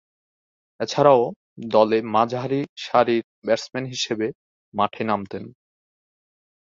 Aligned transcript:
এছাড়াও 0.79 1.21
দলে 1.71 1.97
মাঝারি 2.15 2.61
সারির 2.83 3.23
ব্যাটসম্যান 3.45 3.85
হিসেবে 3.93 4.27
মাঠে 4.73 5.03
নামতেন। 5.03 5.43